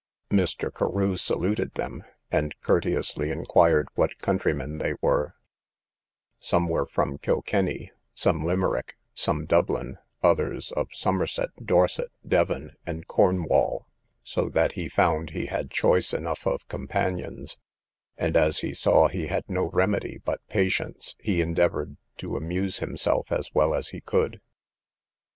[0.31, 0.73] Mr.
[0.73, 5.35] Carew saluted them, and courteously inquired what countrymen they were:
[6.39, 13.85] some were from Kilkenny, some Limeric, some Dublin, others of Somerset, Dorset, Devon, and Cornwall;
[14.23, 17.59] so that he found he had choice enough of companions,
[18.17, 23.31] and, as he saw he had no remedy but patience, he endeavoured to amuse himself
[23.31, 24.41] as well as he could.